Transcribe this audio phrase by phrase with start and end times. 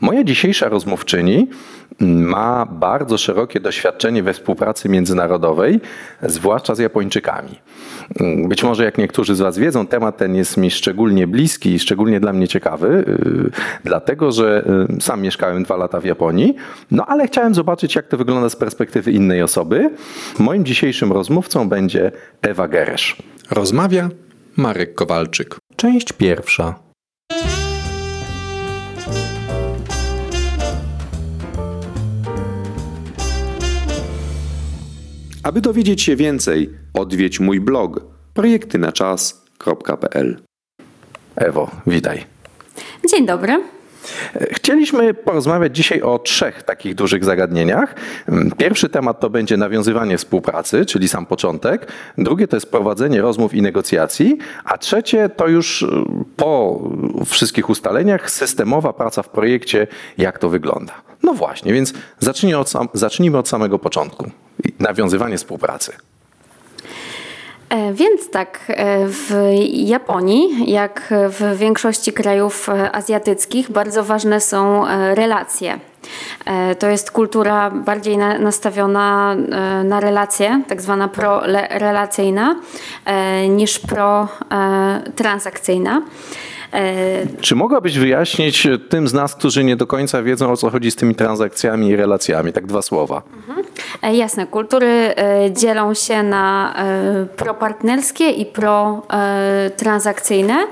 [0.00, 1.48] Moja dzisiejsza rozmówczyni
[2.00, 5.80] ma bardzo szerokie doświadczenie we współpracy międzynarodowej,
[6.22, 7.60] zwłaszcza z Japończykami.
[8.48, 12.20] Być może, jak niektórzy z Was wiedzą, temat ten jest mi szczególnie bliski i szczególnie
[12.20, 13.50] dla mnie ciekawy, yy,
[13.84, 16.54] dlatego że yy, sam mieszkałem dwa lata w Japonii,
[16.90, 19.90] no ale chciałem zobaczyć, jak to wygląda z perspektywy innej osoby.
[20.38, 23.16] Moim dzisiejszym rozmówcą będzie Ewa Geresz.
[23.50, 24.08] Rozmawia
[24.56, 25.56] Marek Kowalczyk.
[25.76, 26.74] Część pierwsza.
[35.46, 38.00] Aby dowiedzieć się więcej, odwiedź mój blog
[38.34, 40.40] projektynaczas.pl.
[41.36, 42.24] Ewo, witaj.
[43.10, 43.62] Dzień dobry.
[44.52, 47.94] Chcieliśmy porozmawiać dzisiaj o trzech takich dużych zagadnieniach.
[48.58, 51.92] Pierwszy temat to będzie nawiązywanie współpracy, czyli sam początek.
[52.18, 54.38] Drugie to jest prowadzenie rozmów i negocjacji.
[54.64, 55.86] A trzecie to już y,
[56.36, 56.80] po
[57.26, 59.86] wszystkich ustaleniach systemowa praca w projekcie,
[60.18, 61.05] jak to wygląda.
[61.26, 64.30] No właśnie, więc zacznijmy od, sam, zacznijmy od samego początku.
[64.78, 65.92] Nawiązywanie współpracy.
[67.68, 74.84] E, więc tak, e, w Japonii, jak w większości krajów e, azjatyckich, bardzo ważne są
[75.14, 75.80] relacje.
[76.78, 79.36] To jest kultura bardziej nastawiona
[79.84, 82.56] na relacje, tak zwana pro-relacyjna,
[83.48, 86.02] niż pro-transakcyjna.
[87.40, 90.96] Czy mogłabyś wyjaśnić tym z nas, którzy nie do końca wiedzą o co chodzi z
[90.96, 92.52] tymi transakcjami i relacjami?
[92.52, 93.22] Tak dwa słowa.
[93.36, 93.66] Mhm.
[94.02, 95.14] E, jasne, kultury e,
[95.52, 100.66] dzielą się na e, propartnerskie i protransakcyjne.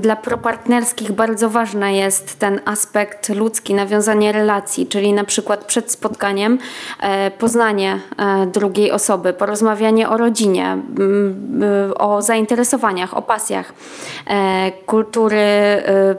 [0.00, 6.58] Dla propartnerskich bardzo ważny jest ten aspekt ludzki, nawiązanie relacji, czyli na przykład przed spotkaniem
[7.38, 8.00] poznanie
[8.52, 10.78] drugiej osoby, porozmawianie o rodzinie,
[11.98, 13.72] o zainteresowaniach, o pasjach.
[14.72, 15.42] Kultury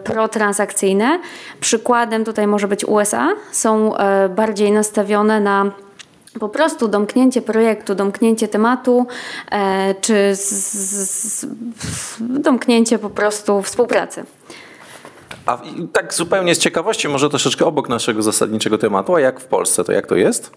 [0.04, 1.20] protransakcyjne,
[1.60, 3.94] przykładem tutaj może być USA, są
[4.30, 5.72] bardziej nastawione na
[6.40, 9.08] po prostu domknięcie projektu, domknięcie tematu,
[9.52, 11.46] e, czy z, z,
[12.20, 14.24] domknięcie po prostu współpracy.
[15.46, 15.58] A
[15.94, 19.92] tak zupełnie z ciekawości, może troszeczkę obok naszego zasadniczego tematu, a jak w Polsce, to
[19.92, 20.52] jak to jest?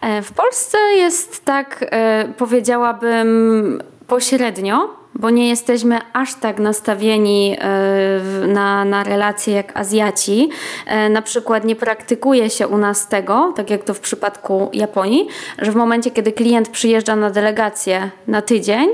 [0.00, 8.46] E, w Polsce jest tak, e, powiedziałabym, pośrednio bo nie jesteśmy aż tak nastawieni e,
[8.46, 10.50] na, na relacje jak Azjaci.
[10.86, 15.28] E, na przykład nie praktykuje się u nas tego, tak jak to w przypadku Japonii,
[15.58, 18.88] że w momencie, kiedy klient przyjeżdża na delegację na tydzień,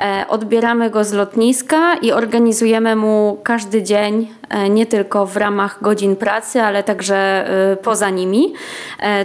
[0.00, 4.28] e, odbieramy go z lotniska i organizujemy mu każdy dzień,
[4.70, 7.48] nie tylko w ramach godzin pracy, ale także
[7.82, 8.54] poza nimi.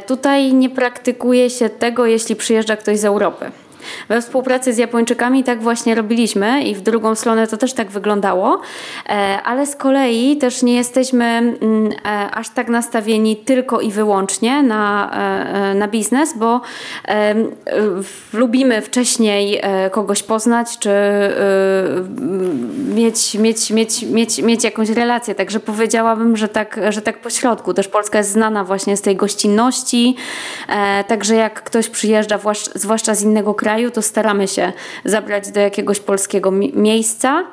[0.08, 3.63] Tutaj nie praktykuje się tego, jeśli przyjeżdża ktoś z Europy.
[4.10, 8.62] We współpracy z Japończykami tak właśnie robiliśmy i w drugą stronę to też tak wyglądało,
[9.10, 9.12] e,
[9.44, 15.12] ale z kolei też nie jesteśmy mm, e, aż tak nastawieni tylko i wyłącznie na,
[15.72, 16.62] e, na biznes, bo
[18.34, 19.62] lubimy wcześniej
[19.92, 20.90] kogoś poznać, czy
[22.96, 25.36] mieć, mieć, mieć, mieć, mieć jakąś relację.
[25.36, 27.74] Także powiedziałabym, że tak, że tak po środku.
[27.74, 30.16] Też Polska jest znana właśnie z tej gościnności,
[31.08, 32.40] także jak ktoś przyjeżdża,
[32.76, 34.74] zwłaszcza z innego kraju, kraju, to staramy się
[35.06, 37.44] zabrać do jakiegoś polskiego miejsca,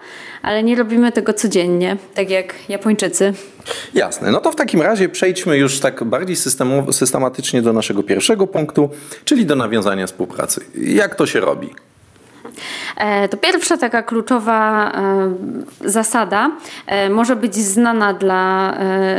[0.43, 3.33] ale nie robimy tego codziennie, tak jak Japończycy.
[3.95, 4.31] Jasne.
[4.31, 6.37] No to w takim razie przejdźmy już tak bardziej
[6.91, 8.91] systematycznie do naszego pierwszego punktu,
[9.25, 10.61] czyli do nawiązania współpracy.
[10.75, 11.71] Jak to się robi?
[12.97, 16.51] E, to pierwsza taka kluczowa e, zasada
[16.87, 18.75] e, może być znana dla,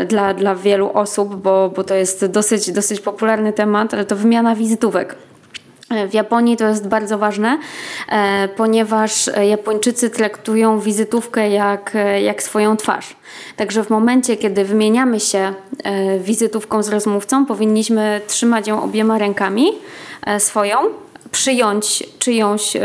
[0.08, 4.56] dla, dla wielu osób, bo, bo to jest dosyć, dosyć popularny temat, ale to wymiana
[4.56, 5.16] wizytówek.
[6.10, 7.58] W Japonii to jest bardzo ważne,
[8.10, 13.16] e, ponieważ Japończycy traktują wizytówkę jak, jak swoją twarz.
[13.56, 15.54] Także w momencie, kiedy wymieniamy się
[15.84, 19.72] e, wizytówką z rozmówcą, powinniśmy trzymać ją obiema rękami
[20.26, 20.78] e, swoją,
[21.32, 22.78] przyjąć czyjąś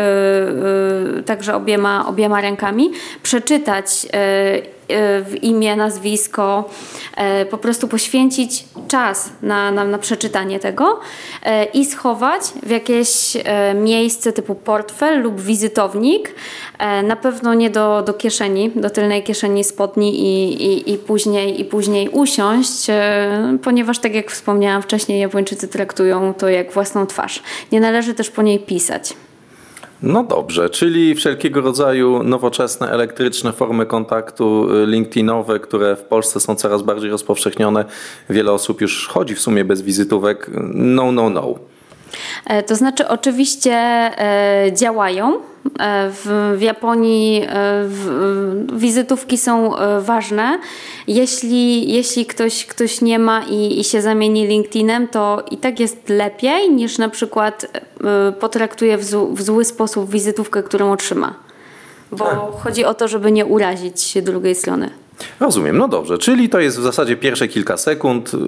[1.26, 2.90] także obiema, obiema rękami,
[3.22, 4.75] przeczytać E,
[5.24, 6.70] w imię, nazwisko,
[7.16, 11.00] e, po prostu poświęcić czas na, na, na przeczytanie tego
[11.42, 13.36] e, i schować w jakieś
[13.74, 16.34] miejsce typu portfel lub wizytownik,
[17.04, 21.65] na pewno nie do, do kieszeni, do tylnej kieszeni spodni i, i, i, później, i
[21.65, 22.86] później usiąść,
[23.62, 27.42] ponieważ tak jak wspomniałam wcześniej, Japończycy traktują to jak własną twarz.
[27.72, 29.15] Nie należy też po niej pisać.
[30.03, 36.54] No dobrze, czyli wszelkiego rodzaju nowoczesne, elektryczne formy kontaktu y, LinkedInowe, które w Polsce są
[36.54, 37.84] coraz bardziej rozpowszechnione.
[38.31, 40.51] Wiele osób już chodzi w sumie bez wizytówek.
[40.75, 41.54] No, no, no.
[42.47, 45.32] E, to znaczy, oczywiście e, działają.
[45.34, 47.47] E, w, w Japonii
[47.84, 50.58] w, wizytówki są ważne.
[51.06, 56.08] Jeśli, jeśli ktoś, ktoś nie ma i, i się zamieni LinkedInem, to i tak jest
[56.08, 57.66] lepiej niż na przykład
[58.41, 59.04] potraktuje w,
[59.34, 61.34] w zły sposób wizytówkę, którą otrzyma.
[62.12, 62.38] Bo tak.
[62.62, 64.91] chodzi o to, żeby nie urazić drugiej strony.
[65.41, 68.39] Rozumiem, no dobrze, czyli to jest w zasadzie pierwsze kilka sekund, y,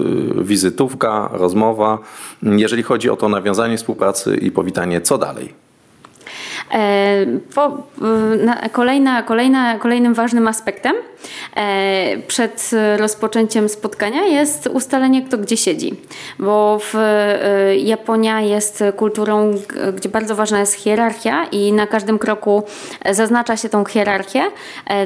[0.44, 1.98] wizytówka, rozmowa,
[2.42, 5.67] jeżeli chodzi o to nawiązanie współpracy i powitanie, co dalej?
[6.72, 7.82] E, po,
[8.72, 10.96] kolejna, kolejna, kolejnym ważnym aspektem
[11.56, 15.94] e, przed rozpoczęciem spotkania jest ustalenie, kto gdzie siedzi.
[16.38, 19.54] Bo w e, Japonia jest kulturą,
[19.96, 22.62] gdzie bardzo ważna jest hierarchia i na każdym kroku
[23.10, 24.42] zaznacza się tą hierarchię.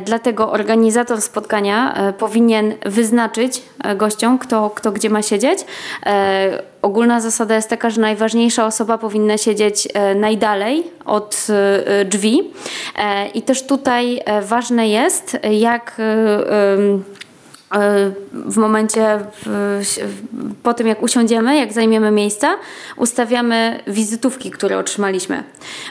[0.04, 3.62] Dlatego organizator spotkania powinien wyznaczyć
[3.96, 5.58] gościom, kto, kto gdzie ma siedzieć
[6.82, 12.40] ogólna zasada jest taka, że najważniejsza osoba powinna siedzieć e, najdalej od e, drzwi.
[12.98, 16.00] E, I też tutaj ważne jest, jak
[18.32, 19.20] w momencie,
[20.62, 22.56] po tym jak usiądziemy, jak zajmiemy miejsca,
[22.96, 25.44] ustawiamy wizytówki, które otrzymaliśmy.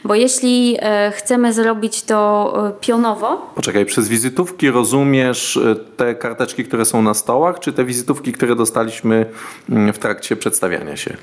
[0.04, 3.52] Bo jeśli e, chcemy zrobić to e, pionowo.
[3.56, 8.56] Poczekaj, przez wizytówki rozumiesz e, te karteczki, które są na stołach, czy te wizytówki, które
[8.56, 9.26] dostaliśmy
[9.70, 11.18] mm, w trakcie przedstawiania się?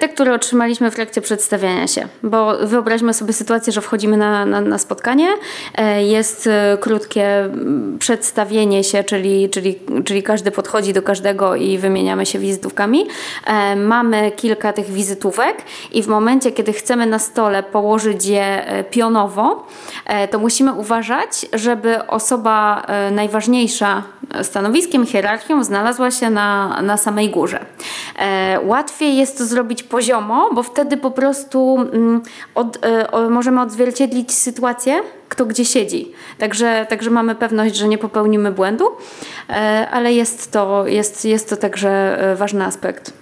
[0.00, 2.08] Te, które otrzymaliśmy w trakcie przedstawiania się.
[2.22, 5.28] Bo wyobraźmy sobie sytuację, że wchodzimy na, na, na spotkanie,
[5.98, 6.48] jest
[6.80, 13.06] krótkie mm, przedstawienie się, czyli, czyli czyli każdy podchodzi do każdego i wymieniamy się wizytówkami.
[13.46, 15.56] E, mamy kilka tych wizytówek
[15.92, 19.66] i w momencie, kiedy chcemy na stole położyć je e, pionowo,
[20.06, 24.02] e, to musimy uważać, żeby osoba najważniejsza
[24.42, 27.66] stanowiskiem, hierarchią znalazła się na, na samej górze.
[28.62, 32.22] Łatwiej jest to zrobić poziomo, bo wtedy po prostu mm,
[32.54, 32.78] od,
[33.30, 36.12] możemy odzwierciedlić sytuację, kto gdzie siedzi.
[36.38, 38.84] Także, także mamy pewność, że nie popełnimy błędu,
[39.48, 41.90] e, ale jest to, jest, jest to także
[42.32, 43.12] e, ważny aspekt.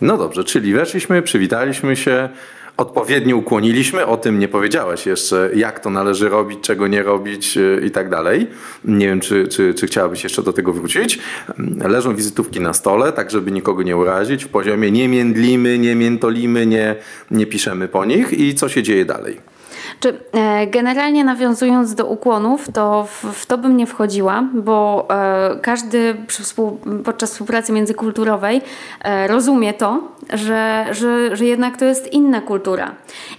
[0.00, 2.28] No dobrze, czyli weszliśmy, przywitaliśmy się,
[2.76, 7.86] odpowiednio ukłoniliśmy, o tym nie powiedziałeś jeszcze, jak to należy robić, czego nie robić e,
[7.86, 8.46] i tak dalej.
[8.84, 11.18] Nie wiem, czy, czy, czy chciałabyś jeszcze do tego wrócić.
[11.88, 14.44] Leżą wizytówki na stole, tak żeby nikogo nie urazić.
[14.44, 16.96] W poziomie nie międlimy, nie miętolimy, nie,
[17.30, 19.53] nie piszemy po nich i co się dzieje dalej.
[20.00, 25.56] Czy e, generalnie nawiązując do ukłonów, to w, w to bym nie wchodziła, bo e,
[25.62, 28.62] każdy współ, podczas współpracy międzykulturowej
[29.02, 30.02] e, rozumie to,
[30.32, 32.94] że, że, że jednak to jest inna kultura.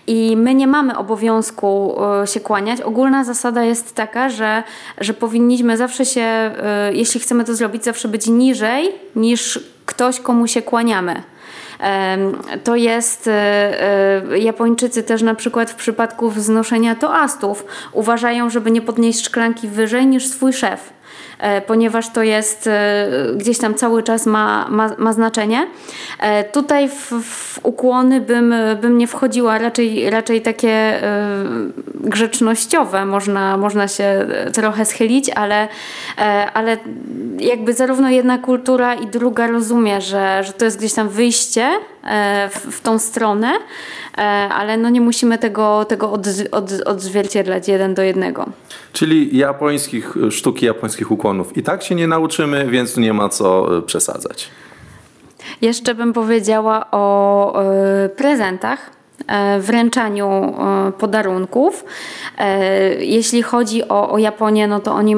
[0.08, 1.96] I my nie mamy obowiązku
[2.26, 2.82] się kłaniać.
[2.82, 4.64] Ogólna zasada jest taka, że,
[5.02, 6.52] że powinniśmy zawsze się,
[6.94, 11.24] jeśli chcemy to zrobić, zawsze być niżej niż ktoś, komu się kłaniamy.
[12.64, 13.32] To jest, e,
[14.32, 20.08] e, Japończycy też na przykład w przypadku wznoszenia toastów uważają, żeby nie podnieść szklanki wyżej
[20.08, 20.95] niż swój szef.
[21.40, 25.68] E, ponieważ to jest e, gdzieś tam cały czas ma, ma, ma znaczenie.
[26.20, 31.02] E, tutaj w, w, ukłony bym, bym nie wchodziła, raczej, raczej takie
[31.94, 35.68] grzecznościowe można, można się trochę schylić, ale,
[36.54, 36.78] ale
[37.40, 41.70] jakby zarówno jedna kultura i druga rozumie, że, że to jest gdzieś tam wyjście
[42.50, 43.52] w, w tą stronę,
[44.50, 48.46] ale no nie musimy tego, tego od, od, odzwierciedlać jeden do jednego.
[48.94, 51.12] Czyli japońskich, sztuki japońskich
[51.56, 54.50] i tak się nie nauczymy, więc nie ma co e, przesadzać.
[55.62, 57.64] Jeszcze bym powiedziała o
[58.06, 58.92] y, prezentach
[59.60, 60.54] wręczaniu
[60.98, 61.86] podarunków.
[63.00, 65.16] Jeśli chodzi o, o Japonię, no to oni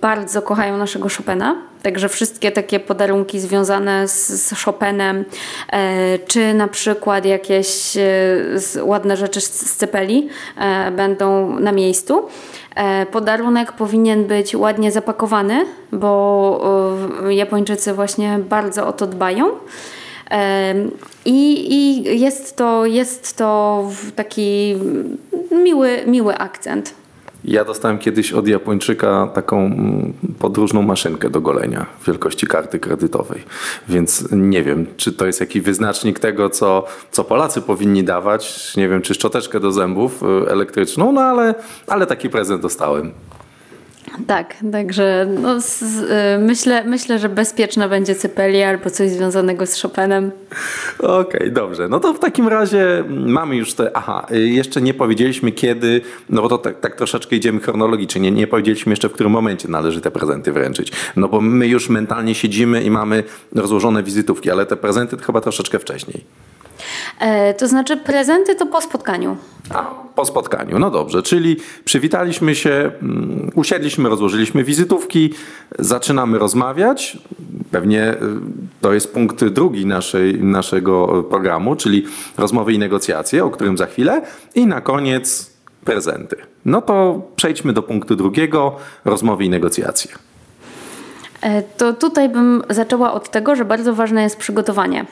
[0.00, 1.56] bardzo kochają naszego Chopina.
[1.82, 5.24] Także wszystkie takie podarunki związane z, z Chopinem,
[6.26, 7.96] czy na przykład jakieś
[8.82, 10.28] ładne rzeczy z, z cepeli
[10.92, 12.28] będą na miejscu.
[12.78, 19.50] E, podarunek powinien być ładnie zapakowany, bo e, Japończycy właśnie bardzo o to dbają.
[21.24, 23.84] I, i jest, to, jest to
[24.16, 24.76] taki
[25.50, 26.94] miły, miły akcent.
[27.44, 33.42] Ja dostałem kiedyś od Japończyka taką mm, podróżną maszynkę do golenia wielkości karty kredytowej.
[33.88, 38.76] Więc nie wiem, czy to jest jakiś wyznacznik tego, co, co Polacy powinni dawać.
[38.76, 41.54] Nie wiem, czy szczoteczkę do zębów y, elektryczną, no ale,
[41.86, 43.12] ale taki prezent dostałem.
[44.26, 49.82] Tak, także no, z, y, myślę, myślę, że bezpieczna będzie Cypeli albo coś związanego z
[49.82, 50.30] Chopinem.
[50.98, 51.88] Okej, okay, dobrze.
[51.88, 53.96] No to w takim razie mamy już te.
[53.96, 56.00] Aha, y, jeszcze nie powiedzieliśmy kiedy,
[56.30, 58.20] no bo to tak, tak troszeczkę idziemy chronologicznie.
[58.20, 60.92] Nie, nie powiedzieliśmy jeszcze w którym momencie należy te prezenty wręczyć.
[61.16, 63.24] No bo my już mentalnie siedzimy i mamy
[63.54, 66.24] rozłożone wizytówki, ale te prezenty to chyba troszeczkę wcześniej.
[67.20, 69.36] E, to znaczy prezenty to po spotkaniu.
[69.70, 70.78] A, po spotkaniu.
[70.78, 75.34] No dobrze, czyli przywitaliśmy się, mm, usiedliśmy, rozłożyliśmy wizytówki,
[75.78, 77.18] zaczynamy rozmawiać.
[77.70, 78.16] Pewnie y,
[78.80, 82.06] to jest punkt drugi naszej, naszego programu, czyli
[82.38, 84.22] rozmowy i negocjacje, o którym za chwilę.
[84.54, 85.50] I na koniec
[85.84, 86.36] prezenty.
[86.64, 90.10] No to przejdźmy do punktu drugiego, rozmowy i negocjacje.
[91.40, 95.06] E, to tutaj bym zaczęła od tego, że bardzo ważne jest przygotowanie.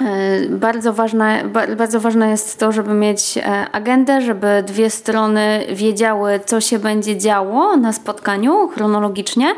[0.00, 1.44] E, bardzo ważne,
[1.76, 7.16] bardzo ważne jest to, żeby mieć e, agendę, żeby dwie strony wiedziały, co się będzie
[7.16, 9.54] działo na spotkaniu chronologicznie.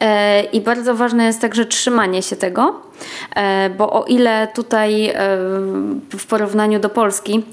[0.00, 2.80] E, I bardzo ważne jest także trzymanie się tego,
[3.78, 5.14] bo o ile tutaj
[6.18, 7.44] w porównaniu do Polski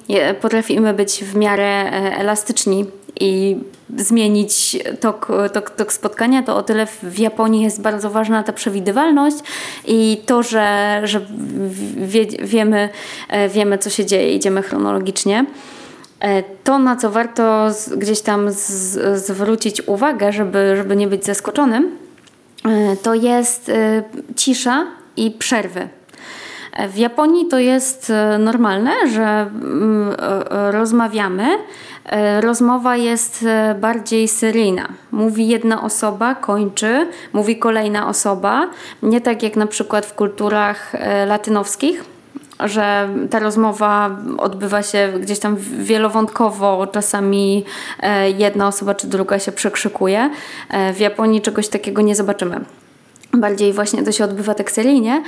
[0.42, 2.86] potrafimy być w miarę elastyczni
[3.20, 3.58] i
[3.98, 9.36] zmienić tok, tok, tok spotkania, to o tyle w Japonii jest bardzo ważna ta przewidywalność
[9.88, 11.22] i to, że, że
[11.98, 12.90] wie, wiemy,
[13.30, 15.46] e, wiemy, co się dzieje, idziemy chronologicznie.
[16.20, 17.68] E, to, na co warto
[17.98, 21.98] gdzieś tam z, zwrócić uwagę, żeby, żeby nie być zaskoczonym,
[22.66, 23.72] e, to jest
[24.36, 25.90] cisza i przerwy.
[26.90, 30.16] W Japonii to jest normalne, że mm,
[30.72, 31.58] rozmawiamy,
[32.06, 34.88] E, rozmowa jest e, bardziej seryjna.
[35.12, 38.70] Mówi jedna osoba, kończy, mówi kolejna osoba.
[39.04, 42.04] Nie tak jak na przykład w kulturach e, latynowskich,
[42.60, 47.66] że ta rozmowa odbywa się gdzieś tam wielowątkowo, czasami
[48.38, 50.30] jedna osoba czy druga się przekrzykuje.
[50.94, 52.66] W Japonii czegoś takiego nie zobaczymy.
[53.38, 55.24] Bardziej właśnie to się odbywa tak seryjnie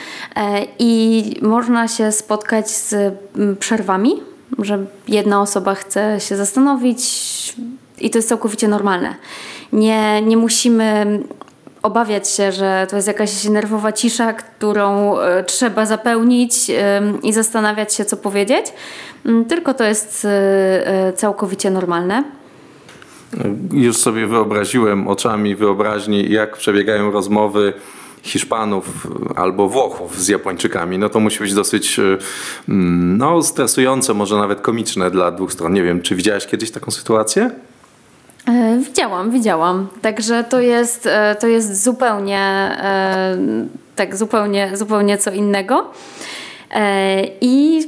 [0.79, 3.13] i można się spotkać z
[3.59, 4.21] przerwami
[4.59, 6.99] że jedna osoba chce się zastanowić
[7.99, 9.15] i to jest całkowicie normalne.
[9.73, 11.19] Nie, nie musimy
[11.83, 16.53] obawiać się, że to jest jakaś nerwowa cisza, którą e, trzeba zapełnić
[17.23, 18.65] i zastanawiać się, co powiedzieć,
[19.25, 20.29] mm, tylko to jest e,
[20.87, 22.23] e, całkowicie normalne.
[23.71, 27.73] Już sobie wyobraziłem oczami wyobraźni, jak przebiegają rozmowy
[28.29, 32.03] Hiszpanów albo Włochów z Japończykami, no to musi być dosyć e,
[32.69, 35.73] mm, no, stresujące, może nawet komiczne dla dwóch stron.
[35.73, 37.51] Nie wiem, czy widziałaś kiedyś taką sytuację?
[38.47, 39.87] E, widziałam, widziałam.
[40.01, 42.77] Także to jest, e, to jest zupełnie
[43.95, 45.91] tak zupełnie, zupełnie co innego.
[47.41, 47.85] I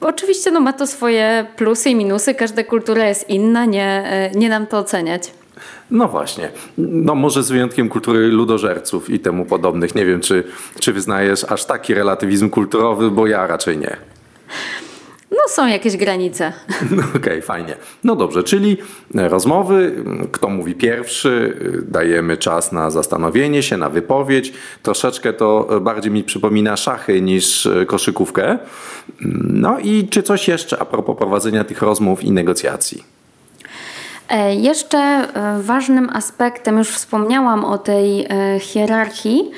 [0.00, 2.34] oczywiście no, ma to swoje plusy i minusy.
[2.34, 4.04] Każda kultura jest inna, nie,
[4.34, 5.22] nie nam to oceniać.
[5.90, 6.50] No właśnie.
[6.78, 9.94] No może z wyjątkiem kultury ludożerców i temu podobnych.
[9.94, 10.44] Nie wiem, czy,
[10.80, 13.96] czy wyznajesz aż taki relatywizm kulturowy, bo ja raczej nie.
[15.30, 16.52] No są jakieś granice.
[16.96, 17.76] No, Okej, okay, fajnie.
[18.04, 18.76] No dobrze, czyli
[19.14, 21.56] rozmowy, kto mówi pierwszy,
[21.88, 24.52] dajemy czas na zastanowienie się, na wypowiedź.
[24.82, 28.58] Troszeczkę to bardziej mi przypomina szachy niż koszykówkę.
[29.44, 33.17] No i czy coś jeszcze a propos prowadzenia tych rozmów i negocjacji?
[34.28, 39.50] E, jeszcze e, ważnym aspektem, już wspomniałam o tej e, hierarchii,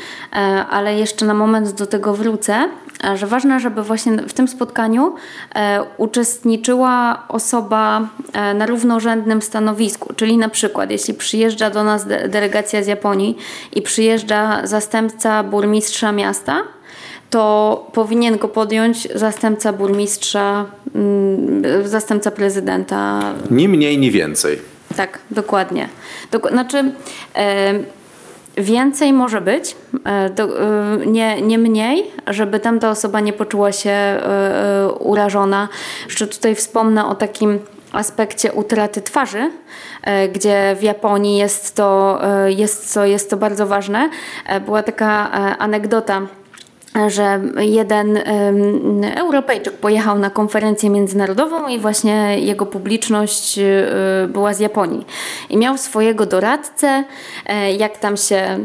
[0.70, 2.68] ale jeszcze na moment do tego wrócę,
[3.14, 5.14] że ważne, żeby właśnie w tym spotkaniu
[5.96, 8.08] uczestniczyła osoba
[8.54, 10.14] na równorzędnym stanowisku.
[10.14, 13.36] Czyli na przykład, jeśli przyjeżdża do nas delegacja z Japonii
[13.72, 16.62] i przyjeżdża zastępca burmistrza miasta,
[17.30, 23.20] to powinien go podjąć zastępca burmistrza, mm, zastępca prezydenta.
[23.50, 24.58] Ni mniej, ni więcej.
[24.96, 25.88] Tak, dokładnie.
[26.30, 26.92] Dok znaczy,
[27.36, 27.74] e,
[28.56, 34.20] więcej może być, e, do, e, nie, nie mniej, żeby tamta osoba nie poczuła się
[34.98, 35.68] urażona.
[36.04, 37.58] Jeszcze tutaj wspomnę o takim
[37.92, 39.50] aspekcie utraty twarzy,
[40.32, 44.10] gdzie w Japonii jest to, jest, to, jest to bardzo ważne.
[44.64, 46.26] Była taka anegdota
[47.08, 48.18] że jeden
[49.16, 55.06] Europejczyk pojechał na konferencję międzynarodową i właśnie jego publiczność y, była z Japonii.
[55.50, 57.04] I miał swojego doradcę,
[57.46, 58.58] e, jak tam się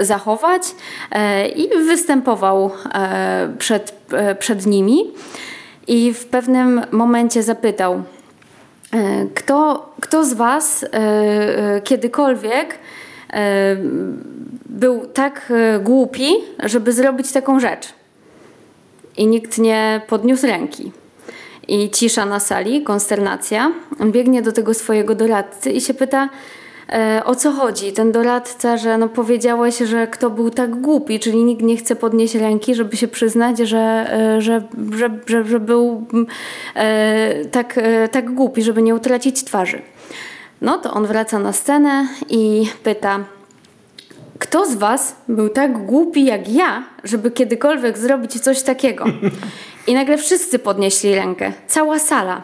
[0.00, 0.62] zachować
[1.10, 3.94] e, i występował e, przed,
[4.38, 5.04] przed nimi.
[5.86, 8.02] I w pewnym momencie zapytał,
[9.34, 10.84] kto, kto z Was
[11.84, 12.78] kiedykolwiek
[14.66, 16.30] był tak e, głupi,
[16.64, 17.88] żeby zrobić taką rzecz.
[19.16, 20.92] I nikt nie podniósł ręki.
[21.68, 23.72] I cisza na sali, konsternacja.
[24.00, 26.28] On biegnie do tego swojego doradcy i się pyta,
[26.92, 27.92] e, o co chodzi.
[27.92, 32.34] Ten doradca, że no powiedziałeś, że kto był tak głupi, czyli nikt nie chce podnieść
[32.34, 34.62] ręki, żeby się przyznać, że, e, że,
[35.26, 36.06] że, że, był
[36.74, 39.82] e, tak, e, tak głupi, żeby nie utracić twarzy.
[40.60, 43.24] No to on wraca na scenę i pyta,
[44.38, 49.04] kto z Was był tak głupi jak ja, żeby kiedykolwiek zrobić coś takiego?
[49.86, 52.42] I nagle wszyscy podnieśli rękę, cała sala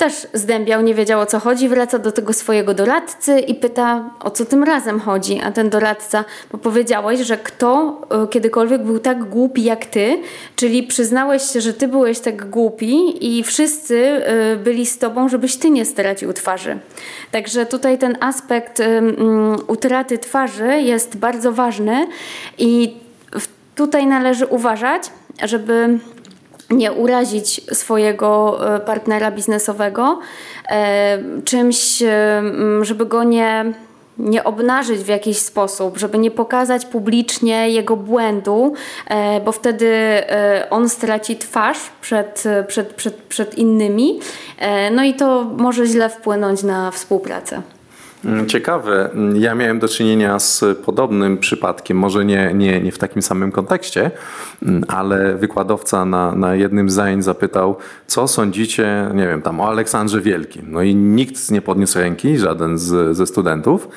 [0.00, 4.30] też zdębiał, nie wiedział o co chodzi, wraca do tego swojego doradcy i pyta, o
[4.30, 5.40] co tym razem chodzi.
[5.40, 10.18] A ten doradca, bo powiedziałeś, że kto e, kiedykolwiek był tak głupi jak ty,
[10.56, 15.56] czyli przyznałeś się, że ty byłeś tak głupi i wszyscy e, byli z tobą, żebyś
[15.56, 16.78] ty nie stracił twarzy.
[17.30, 18.82] Także tutaj ten aspekt
[19.66, 22.06] utraty twarzy jest bardzo ważny
[22.58, 22.96] i
[23.74, 25.02] tutaj należy uważać,
[25.42, 25.98] żeby
[26.70, 30.18] nie urazić swojego e, partnera biznesowego,
[30.68, 32.42] e, czymś, e,
[32.82, 33.72] żeby go nie,
[34.18, 38.74] nie obnażyć w jakiś sposób, żeby nie pokazać publicznie jego błędu,
[39.44, 39.92] bo wtedy
[40.70, 44.20] on straci twarz przed, przed, przed, przed innymi,
[44.92, 47.62] no i to może źle wpłynąć na współpracę.
[48.24, 49.10] Mm, ciekawe.
[49.34, 54.10] Ja miałem do czynienia z podobnym przypadkiem, może nie, nie, nie w takim samym kontekście,
[54.62, 59.68] mm, ale wykładowca na, na jednym z zajęć zapytał, co sądzicie, nie wiem, tam o
[59.68, 60.66] Aleksandrze Wielkim.
[60.68, 63.88] No i nikt nie podniósł ręki, żaden z, ze studentów.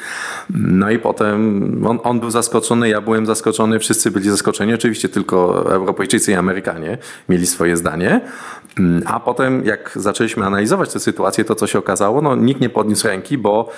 [0.50, 4.74] No i potem on, on był zaskoczony, ja byłem zaskoczony, wszyscy byli zaskoczeni.
[4.74, 6.98] Oczywiście tylko Europejczycy i Amerykanie
[7.30, 8.22] mieli swoje zdanie.
[8.80, 12.70] Mm, a potem, jak zaczęliśmy analizować tę sytuację, to co się okazało, no nikt nie
[12.70, 13.70] podniósł ręki, bo,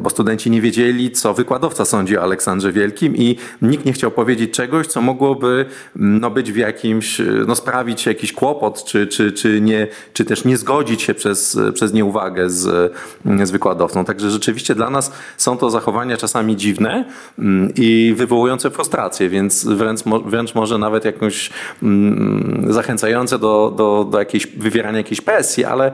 [0.00, 4.50] bo studenci nie wiedzieli, co wykładowca sądzi o Aleksandrze Wielkim i nikt nie chciał powiedzieć
[4.50, 5.66] czegoś, co mogłoby
[5.96, 10.24] mm, no, być w jakimś, e, no, sprawić jakiś kłopot, czy, czy, czy, nie, czy
[10.24, 12.92] też nie zgodzić się przez, przez nieuwagę z,
[13.26, 14.04] mm, z wykładowcą.
[14.04, 17.04] Także rzeczywiście dla nas są to zachowania czasami dziwne
[17.76, 21.50] i wywołujące frustrację, więc wręcz, wręcz może nawet jakąś
[22.68, 25.92] zachęcające do, do, do jakiejś, wywierania jakiejś presji, ale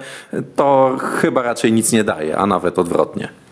[0.56, 3.43] to chyba raczej nic nie daje, a nawet odwrotnie.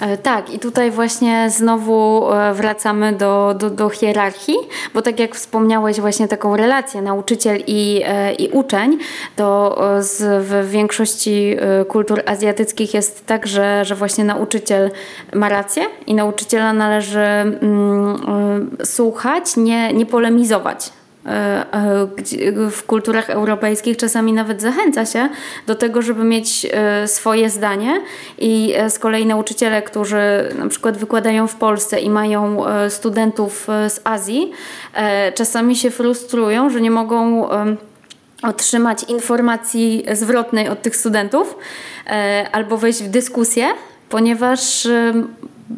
[0.00, 4.56] E, tak, i tutaj właśnie znowu e, wracamy do, do, do, hierarchii,
[4.94, 8.98] bo tak jak wspomniałeś, właśnie taką relację nauczyciel i, e, i uczeń,
[9.36, 11.56] to z, w większości
[11.88, 14.90] kultur azjatyckich jest tak, że, że właśnie nauczyciel
[15.34, 20.92] ma rację i nauczyciela należy mm, słuchać, nie, nie polemizować
[22.70, 25.28] w kulturach europejskich czasami nawet zachęca się
[25.66, 28.00] do tego, żeby mieć e, swoje zdanie
[28.38, 30.18] i z kolei nauczyciele, którzy
[30.58, 34.52] na przykład wykładają w Polsce i mają studentów z Azji,
[35.34, 37.48] czasami się frustrują, że nie mogą
[38.42, 41.56] otrzymać informacji zwrotnej od tych studentów
[42.52, 43.66] albo wejść w dyskusję,
[44.08, 44.88] ponieważ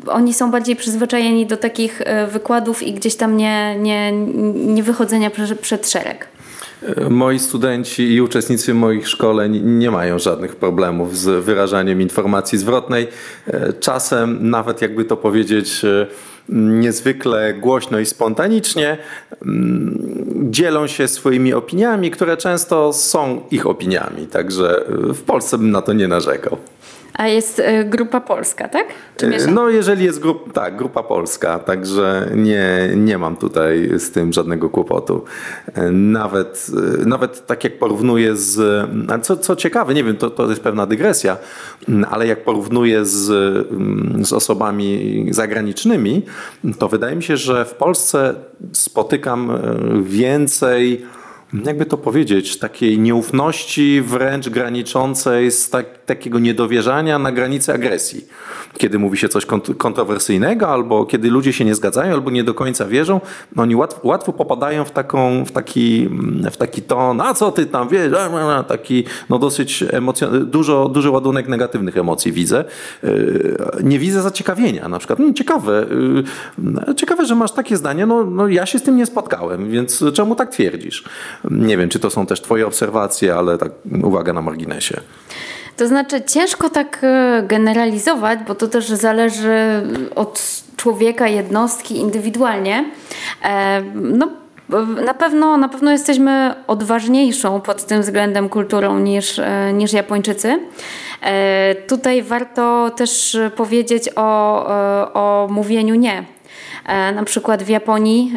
[0.06, 4.12] oni są bardziej przyzwyczajeni do takich e, wykładów i gdzieś tam nie, nie,
[4.54, 5.30] nie wychodzenia
[5.62, 6.28] przed szereg.
[6.96, 13.08] E, moi studenci i uczestnicy moich szkoleń nie mają żadnych problemów z wyrażaniem informacji zwrotnej.
[13.46, 15.82] E, czasem, nawet jakby to powiedzieć,
[16.48, 18.98] niezwykle głośno i spontanicznie,
[19.42, 19.98] mm,
[20.50, 24.26] dzielą się swoimi opiniami, które często są ich opiniami.
[24.26, 24.84] Także
[25.14, 26.56] w Polsce bym na to nie narzekał.
[27.14, 28.86] A jest e, grupa polska, tak?
[29.22, 34.32] E, no, jeżeli jest grupa, tak, grupa polska, także nie, nie mam tutaj z tym
[34.32, 35.24] żadnego kłopotu.
[35.74, 36.66] E, nawet,
[37.06, 38.86] nawet tak jak porównuję z,
[39.22, 41.36] co, co ciekawe, nie wiem, to, to jest pewna dygresja,
[42.10, 43.26] ale jak porównuję z,
[44.26, 46.22] z osobami zagranicznymi,
[46.78, 48.34] to wydaje mi się, że w Polsce
[48.72, 49.52] spotykam
[50.02, 51.06] więcej
[51.64, 58.26] jakby to powiedzieć, takiej nieufności wręcz graniczącej z tak, takiego niedowierzania na granicy agresji.
[58.78, 59.46] Kiedy mówi się coś
[59.78, 63.20] kontrowersyjnego, albo kiedy ludzie się nie zgadzają, albo nie do końca wierzą,
[63.56, 66.08] oni łatwo popadają w, taką, w, taki,
[66.52, 68.12] w taki ton, a co ty tam wiesz,
[68.68, 72.64] taki no dosyć emocjon- dużo, duży ładunek negatywnych emocji widzę.
[73.02, 75.18] Yy, nie widzę zaciekawienia na przykład.
[75.18, 75.86] No, ciekawe,
[76.88, 80.04] yy, ciekawe, że masz takie zdanie, no, no ja się z tym nie spotkałem, więc
[80.14, 81.04] czemu tak twierdzisz?
[81.50, 85.00] Nie wiem, czy to są też Twoje obserwacje, ale tak uwaga na marginesie.
[85.76, 89.82] To znaczy, ciężko tak e, generalizować, bo to też zależy
[90.14, 92.84] od człowieka, jednostki indywidualnie.
[93.44, 94.28] E, no,
[95.04, 100.58] na pewno, na pewno jesteśmy odważniejszą pod tym względem kulturą niż, e, niż Japończycy.
[101.88, 104.66] Tutaj warto też powiedzieć o,
[105.14, 106.24] o mówieniu nie.
[107.14, 108.32] Na przykład w Japonii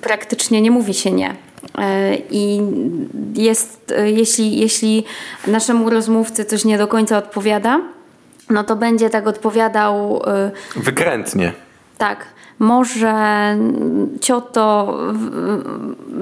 [0.00, 1.45] praktycznie nie mówi się nie.
[2.30, 2.60] I
[3.34, 5.04] jest, jeśli, jeśli
[5.46, 7.80] naszemu rozmówcy coś nie do końca odpowiada,
[8.50, 10.22] no to będzie tak odpowiadał.
[10.26, 11.52] E, Wykrętnie.
[11.98, 12.26] Tak
[12.58, 13.14] może
[14.20, 14.98] cioto,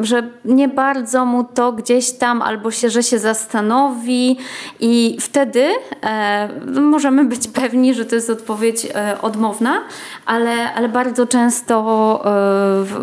[0.01, 4.39] że nie bardzo mu to gdzieś tam, albo się, że się zastanowi
[4.81, 5.69] i wtedy
[6.03, 6.49] e,
[6.81, 9.81] możemy być pewni, że to jest odpowiedź e, odmowna,
[10.27, 12.25] ale, ale bardzo często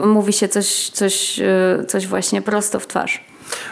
[0.03, 3.30] e, mówi się coś, coś, e, coś właśnie prosto w twarz.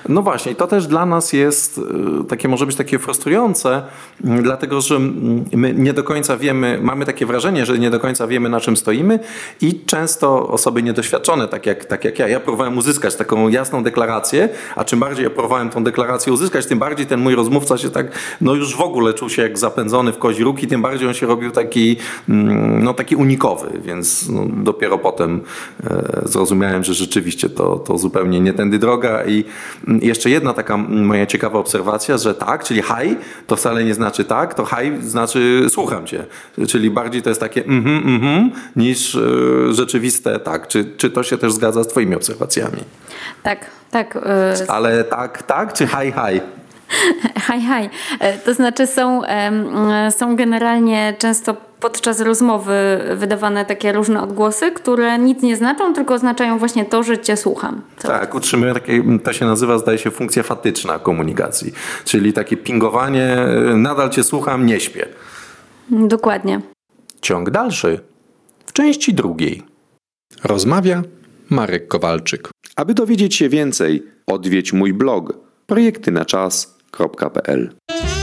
[0.09, 1.81] No właśnie, to też dla nas jest y,
[2.23, 3.81] takie, może być takie frustrujące,
[4.25, 7.99] y, dlatego że mm, my nie do końca wiemy, mamy takie wrażenie, że nie do
[7.99, 9.19] końca wiemy na czym stoimy
[9.61, 14.49] i często osoby niedoświadczone, tak jak, tak jak ja, ja próbowałem uzyskać taką jasną deklarację,
[14.75, 18.07] a czym bardziej ja próbowałem tą deklarację uzyskać, tym bardziej ten mój rozmówca się tak,
[18.41, 21.13] no już w ogóle czuł się jak zapędzony w kozi róg i tym bardziej on
[21.13, 21.97] się robił taki,
[22.29, 25.41] mm, no taki unikowy, więc no, dopiero potem
[25.83, 29.68] e, zrozumiałem, że rzeczywiście to, to zupełnie nie tędy droga i mm,
[30.01, 33.15] jeszcze jedna taka moja ciekawa obserwacja, że tak, czyli hi,
[33.47, 36.25] to wcale nie znaczy tak, to hi znaczy słucham cię,
[36.67, 39.19] czyli bardziej to jest takie mhm, mhm, niż e,
[39.73, 40.67] rzeczywiste tak.
[40.67, 42.83] Czy, czy to się też zgadza z twoimi obserwacjami?
[43.43, 44.15] Tak, tak.
[44.15, 44.19] y,
[44.67, 46.58] Ale tak, tak, czy hi, hi?
[47.47, 47.89] Haj, haj.
[48.19, 49.21] E, To znaczy są,
[50.17, 52.73] są generalnie często podczas rozmowy
[53.15, 57.81] wydawane takie różne odgłosy, które nic nie znaczą, tylko oznaczają właśnie to, że cię słucham.
[58.01, 61.73] Tak, utrzymujemy takie, to się nazywa, zdaje się, funkcja fatyczna komunikacji,
[62.05, 65.05] czyli takie pingowanie, e, nadal cię słucham, nie śpię.
[65.89, 66.61] Dokładnie.
[67.21, 67.99] Ciąg dalszy
[68.65, 69.63] w części drugiej.
[70.43, 71.01] Rozmawia
[71.49, 72.49] Marek Kowalczyk.
[72.75, 75.33] Aby dowiedzieć się więcej, odwiedź mój blog
[76.91, 78.18] projektynaczas.pl.